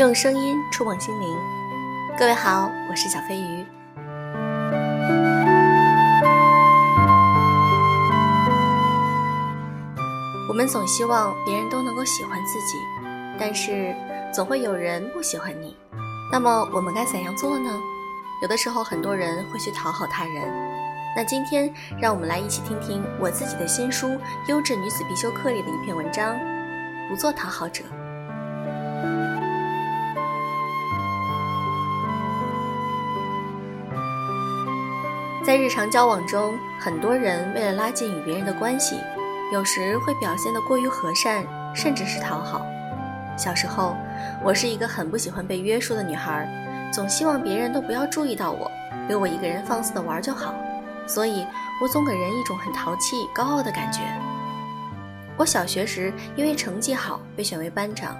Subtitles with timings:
[0.00, 1.36] 用声音触碰心灵。
[2.18, 3.66] 各位好，我是小飞鱼。
[10.48, 12.78] 我们总希望别人都能够喜欢自己，
[13.38, 13.94] 但是
[14.32, 15.76] 总会有人不喜欢你。
[16.32, 17.70] 那么我们该怎样做呢？
[18.40, 20.34] 有的时候，很多人会去讨好他人。
[21.14, 24.06] 那今天，让我们来一起听听我自己的新书
[24.46, 26.34] 《优质女子必修课》里的一篇文章：
[27.10, 27.84] 不做讨好者。
[35.42, 38.96] 在日常交往中，很多人为了拉近与别人的关系，
[39.50, 41.44] 有时会表现得过于和善，
[41.74, 42.60] 甚至是讨好。
[43.38, 43.96] 小时候，
[44.44, 46.46] 我是一个很不喜欢被约束的女孩，
[46.92, 48.70] 总希望别人都不要注意到我，
[49.08, 50.54] 留我一个人放肆的玩就好。
[51.06, 51.46] 所以，
[51.82, 54.00] 我总给人一种很淘气、高傲的感觉。
[55.38, 58.14] 我小学时因为成绩好被选为班长，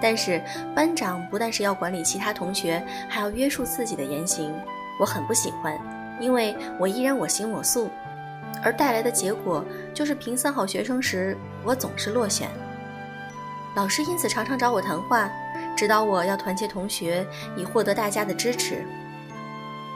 [0.00, 0.40] 但是
[0.72, 4.54] 班长不但是要管理其他同学，还要约束自己的言行，
[5.00, 5.76] 我很不喜欢。
[6.20, 7.90] 因为我依然我行我素，
[8.62, 12.48] 而带来的结果就是评三好学生时，我总是落选。
[13.74, 15.28] 老师因此常常找我谈话，
[15.76, 17.26] 指导我要团结同学，
[17.56, 18.86] 以获得大家的支持。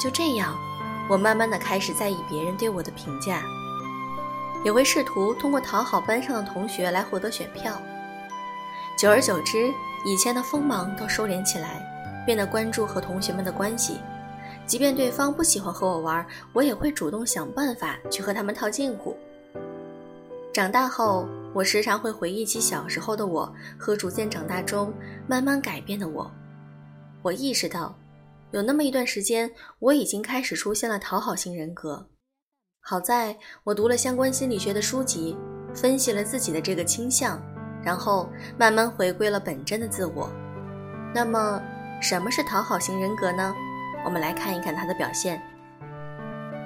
[0.00, 0.56] 就这样，
[1.08, 3.42] 我慢慢的开始在意别人对我的评价，
[4.64, 7.72] 也会试图通过讨好班上的同学来获得选票。
[8.96, 9.72] 久而久之，
[10.04, 11.82] 以前的锋芒都收敛起来，
[12.24, 13.98] 变得关注和同学们的关系。
[14.66, 19.16] 即便对方不喜欢和我玩，我也会主动想办法去和他们套近乎。
[20.52, 24.92] 长大后，我时常会回忆起小时候的我和逐渐长大中
[25.26, 26.30] 慢慢改变的我。
[27.22, 27.94] 我意识到，
[28.52, 32.06] 有那么一段时间，我已经开始出现了讨好型人格。
[32.80, 35.36] 好在我读了相关心理学的书籍，
[35.74, 37.42] 分析了自己的这个倾向，
[37.82, 40.30] 然后慢慢回归了本真的自我。
[41.14, 41.60] 那么，
[42.00, 43.54] 什么是讨好型人格呢？
[44.04, 45.40] 我们来看一看他的表现：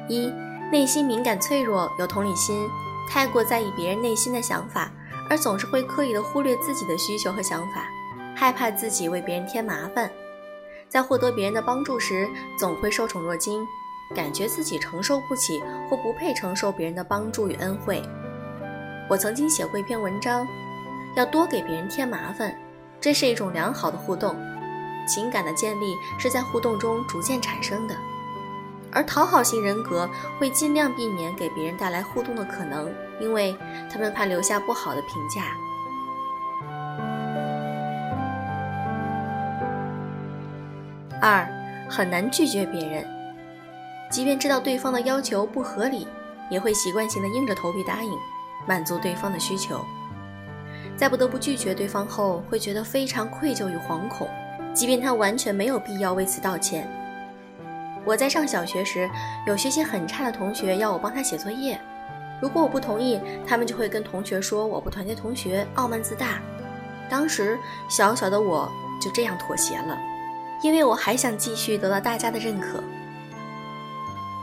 [0.08, 0.32] 一、
[0.72, 2.68] 内心敏感脆弱，有同理心，
[3.08, 4.90] 太过在意别人内心的想法，
[5.30, 7.88] 而总是会刻意的忽略自己的需求和想法，
[8.34, 10.10] 害怕自己为别人添麻烦，
[10.88, 12.28] 在获得别人的帮助时，
[12.58, 13.64] 总会受宠若惊，
[14.14, 18.02] 感觉自己承受不起或不配承受别人的帮助与恩惠。
[19.08, 20.46] 我曾经写过一篇文章，
[21.14, 22.54] 要多给别人添麻烦，
[23.00, 24.36] 这是一种良好的互动。
[25.08, 27.96] 情感的建立是在互动中逐渐产生的，
[28.92, 30.08] 而讨好型人格
[30.38, 33.56] 会尽量避免给别人带来互动的可能，因为
[33.90, 35.42] 他们怕留下不好的评价。
[41.20, 41.48] 二，
[41.90, 43.04] 很难拒绝别人，
[44.08, 46.06] 即便知道对方的要求不合理，
[46.48, 48.12] 也会习惯性的硬着头皮答应，
[48.68, 49.84] 满足对方的需求，
[50.96, 54.28] 在不得不拒绝对方后，会觉得非常愧疚与惶恐。
[54.78, 56.88] 即便他完全没有必要为此道歉。
[58.04, 59.10] 我在上小学时，
[59.44, 61.80] 有学习很差的同学要我帮他写作业，
[62.40, 66.38] 如果我不同意，他们就会跟同学说我不团结同学，傲慢自大。
[67.10, 67.58] 当时
[67.90, 68.70] 小小的我
[69.02, 69.98] 就这样妥协了，
[70.62, 72.80] 因为我还想继续得到大家的认可。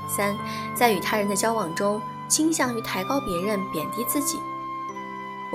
[0.10, 0.36] 三，
[0.76, 4.38] 在与他人的交往中，倾向于抬高别人，贬低自己。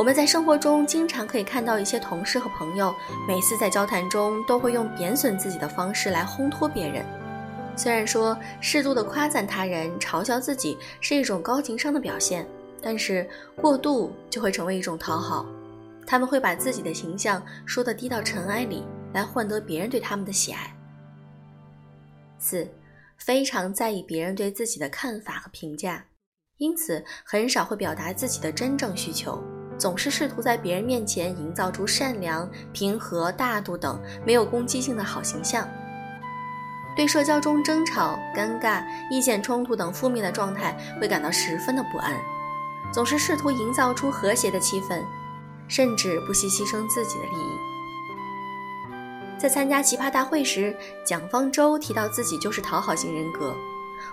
[0.01, 2.91] 我们在生活中经常可以看到一些同事和朋友，
[3.29, 7.05] 每次在交谈中都会用贬损自己的方式来烘托别人。
[7.77, 12.49] 虽然说适度的夸赞他人、嘲笑自己是一种高情商的表现，
[12.81, 15.45] 但是过度就会成为一种讨好。
[16.07, 20.75] 他们会把自己的形象说得低到尘埃里，来换得别人对他们的喜爱。
[22.39, 22.67] 四，
[23.19, 26.07] 非常在意别人对自己的看法和评价，
[26.57, 29.39] 因此很少会表达自己的真正需求。
[29.81, 35.67] 总是试图在别人面前营造出善良、平和、大度等没有攻击性的好形象，
[36.95, 42.13] 对社交中争吵、尴尬、意见冲突等负面的状态会感到十分的不安，
[42.93, 45.03] 总是试图营造出和谐的气氛，
[45.67, 47.59] 甚至不惜牺牲自己的利益。
[49.39, 50.77] 在参加奇葩大会时，
[51.07, 53.57] 蒋方舟提到自己就是讨好型人格，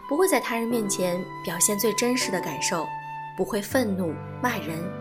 [0.08, 2.88] 不会在他人面前表现最真实的感受，
[3.36, 4.97] 不会愤怒骂人。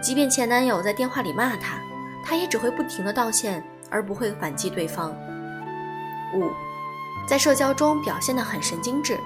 [0.00, 1.78] 即便前男友在电话里骂她，
[2.24, 5.14] 她也只会不停的道歉，而不会反击对方。
[6.34, 6.50] 五，
[7.26, 9.18] 在社交中表现得很神经质，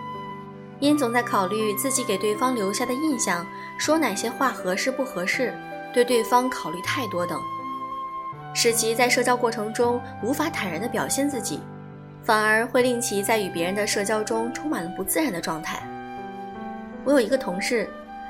[0.81, 3.47] 因总在考虑自己给对方留下的印象，
[3.79, 5.55] 说哪些话合适不合适，
[5.94, 7.41] 对对方考虑太多等，
[8.55, 11.61] 使其在社交过程中无法坦然的表现自己，
[12.23, 15.81] 反而会令其在与别人的社交中充满了不自然的状态。
[17.05, 17.88] 我有一个同事。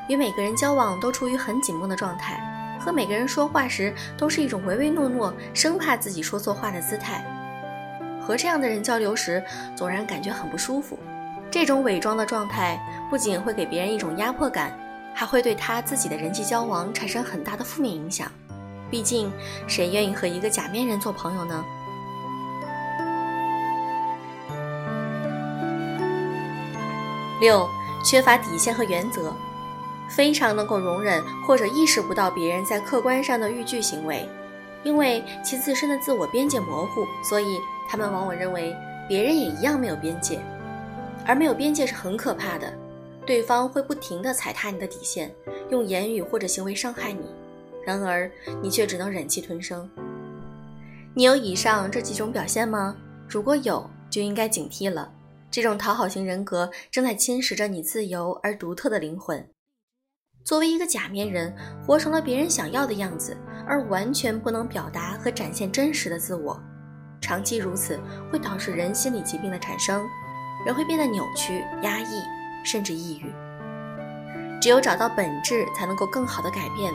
[0.08, 2.40] 与每个人交往都处于很紧绷的状态，
[2.78, 7.24] 和每个人说话时都是一种唯唯诺诺，生怕自己说错话的姿态。
[8.20, 9.42] 和这样的人交流时，
[9.74, 10.98] 总让人感觉很不舒服。
[11.50, 14.76] 这种伪装的状态不仅会给别人一种压迫感，
[15.14, 18.30] 还会对他自己的人际交往产生很大的负面影响。
[18.90, 19.32] 毕竟，
[19.66, 21.64] 谁愿意和一个假面人做朋友呢？
[27.40, 27.68] 六，
[28.04, 29.32] 缺乏底线和原则，
[30.08, 34.28] 非常能够容忍或者意识不到别人在客观上的逾矩行为，
[34.82, 37.58] 因为其自身的自我边界模糊，所以
[37.88, 38.74] 他们往往认为
[39.08, 40.40] 别人也一样没有边界。
[41.24, 42.72] 而没有边界是很可怕的，
[43.26, 45.34] 对方会不停地踩踏你的底线，
[45.70, 47.26] 用言语或者行为伤害你。
[47.84, 48.30] 然而，
[48.62, 49.88] 你却只能忍气吞声。
[51.14, 52.96] 你有以上这几种表现吗？
[53.28, 55.10] 如果有，就应该警惕了。
[55.50, 59.48] 这种讨好型人格正在侵蚀着你自由而独特的灵魂。
[60.46, 61.52] 作为一个假面人，
[61.84, 66.56] 活成了别人想要的样子，而完全不能表达和展现真实的自我。
[67.20, 67.98] 长期如此，
[68.30, 70.06] 会导致人心理疾病的产生，
[70.64, 72.22] 人会变得扭曲、压抑，
[72.64, 73.34] 甚至抑郁。
[74.60, 76.94] 只有找到本质，才能够更好的改变。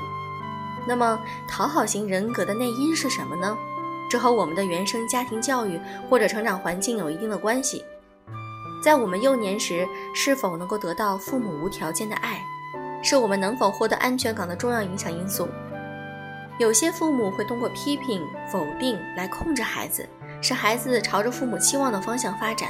[0.88, 3.58] 那么，讨好型人格的内因是什么呢？
[4.10, 5.78] 这和我们的原生家庭教育
[6.10, 7.84] 或者成长环境有一定的关系。
[8.82, 12.42] 在我们幼年时，是否能够得到父母无条件的爱，
[13.02, 15.48] 是我们能否获得安全感的重要影响因素。
[16.60, 18.22] 有些父母会通过批评、
[18.52, 20.08] 否定来控制孩子，
[20.42, 22.70] 使孩子朝着父母期望的方向发展。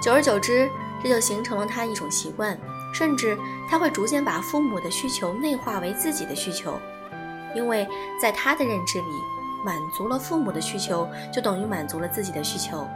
[0.00, 0.68] 久而久之，
[1.02, 2.56] 这就形成了他一种习惯，
[2.94, 3.36] 甚至
[3.68, 6.78] 他会逐渐把父母的需求内化为自己的需求。
[7.54, 7.88] 因为
[8.20, 9.06] 在他的认知里，
[9.64, 12.86] 满足了父母的需求，就等于满足了自己的需求。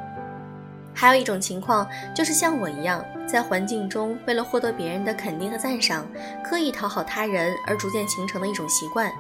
[0.99, 6.09] 还有一种情况，就是像我一样，在环境中为了获得别人的肯定和赞赏，
[6.43, 9.13] 刻意讨好他人，而逐渐形成的一种习惯。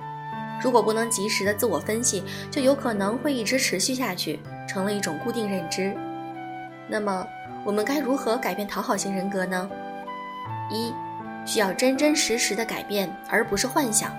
[0.58, 5.94] 如果不能及时的自我分析，就有可能会一直持续下去，成了一种固定认知。
[6.88, 7.26] 那么，
[7.62, 9.69] 我们该如何改变讨好型人格呢？
[10.70, 10.94] 一，
[11.44, 14.11] 需要真真实实的改变，而不是幻想。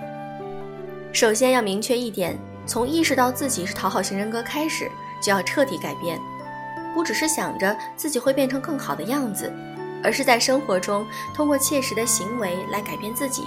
[1.12, 4.88] 首先要明确一点，从意识到自己是讨好型人格开始，
[5.20, 6.20] 就要彻底改变，
[6.98, 9.52] 不只是想着自己会变成更好的样子，
[10.02, 13.44] 而是在生活中通过切实的行为来改变自己。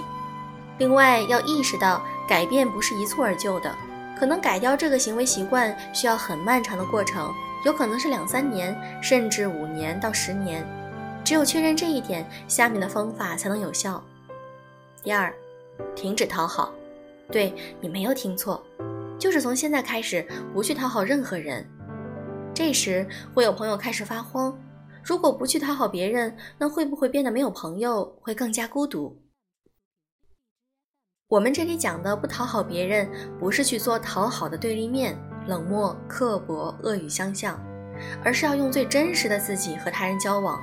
[0.78, 3.70] 另外，要意识到改变不是一蹴而就的，
[4.18, 7.30] 可能改掉这个行为习惯需要很漫长的过程，
[7.66, 10.66] 有可能是两三年，甚至五年到十年。
[11.22, 14.02] 只有确认这一点，下面的方法才能有效。
[15.02, 15.30] 第二，
[15.94, 16.72] 停止讨好。
[17.30, 18.64] 对你没有听错，
[19.18, 21.68] 就是从现在开始不去讨好任何人。
[22.54, 24.56] 这时会有朋友开始发慌：
[25.02, 29.22] 如果不去讨好别人，那会不会变得没有朋友，会更加孤独？
[31.28, 33.10] 我们这里讲的不讨好别人，
[33.40, 37.58] 不是去做讨好的对立面，冷漠、刻薄、恶语相向，
[38.22, 40.60] 而是要用最真实的自己和他人交往，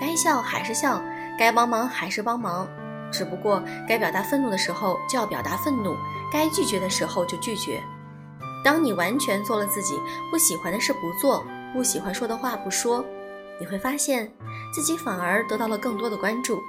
[0.00, 1.02] 该笑还是笑，
[1.38, 2.66] 该帮忙还是帮忙。
[3.12, 5.94] 只不过，该表达愤怒的时候就要表达愤怒，
[6.32, 7.82] 该拒绝的时候就拒绝。
[8.66, 9.94] 当你完全做了自己
[10.28, 13.04] 不喜欢的事不做，不喜欢说的话不说，
[13.60, 14.28] 你会发现
[14.74, 16.60] 自己反而得到了更多的关注，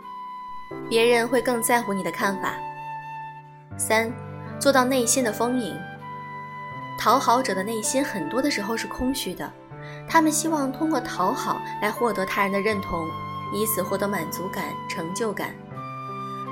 [0.88, 2.54] 别人会更在乎你的看法。
[3.80, 4.14] 三，
[4.60, 5.76] 做到内心的丰盈。
[7.00, 9.52] 讨好者的内心很多的时候是空虚的，
[10.08, 13.08] 他们希望通过讨好来获得他人的认同，
[13.52, 15.50] 以此获得满足感、成就感。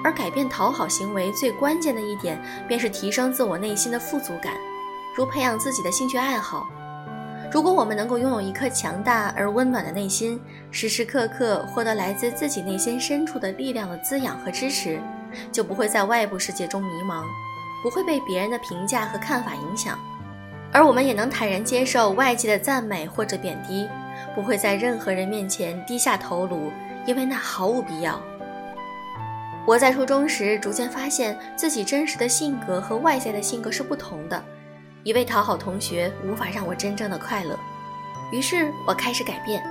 [0.04, 4.56] 而改变讨好行为最关键的一点，便是提升自我内心的富足感，
[5.16, 6.68] 如培养自己的兴趣爱好。
[7.50, 10.38] 如果我们能够拥有一颗强大而温暖的内心，
[10.72, 15.00] 时时刻刻获得来自自己内心深处的力量的滋养和支持，
[15.54, 17.24] 就不会在外部世界中迷茫，
[17.82, 19.98] 不会被别人的评价和看法影响，
[20.74, 23.88] 而我们也能坦然接受外界的赞美或者贬低，
[24.36, 26.70] 不会在任何人面前低下头颅，
[27.06, 28.20] 因为那毫无必要。
[29.66, 34.44] 我在初中时逐渐发现自己真实的性格和外在的性格是不同的，
[35.06, 37.56] 一位讨好同学无法让我真正的快乐，
[38.32, 39.64] 于是我开始改变，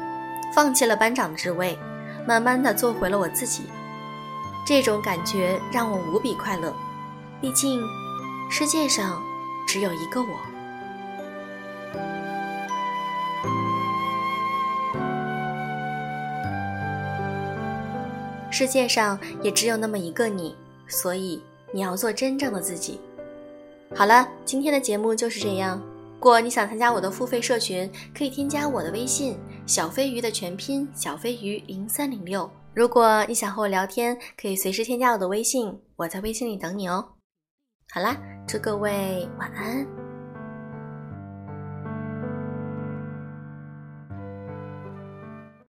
[0.54, 1.76] 放弃了班长的职位，
[2.24, 3.64] 慢慢的做回了我自己。
[4.64, 6.72] 这种感觉让我无比快乐，
[7.40, 7.82] 毕竟
[8.48, 9.20] 世界上
[9.66, 10.28] 只有一个我。
[18.52, 20.54] 世界上也只有那么一个你，
[20.86, 23.00] 所以你要做真正的自己。
[23.92, 25.82] 好了，今天的节目就是这样。
[26.14, 32.50] 如果你想参加我的付费社群，可以添加我的微信“小飞鱼”的全拼“小飞鱼零三零六”。
[32.72, 37.06] 如果你想和我聊天，可以随时添加我的微信，我在微信里等你哦。
[37.92, 38.16] 好啦，
[38.48, 40.03] 祝各位晚安。